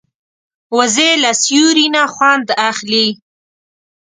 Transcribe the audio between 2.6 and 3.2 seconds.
اخلي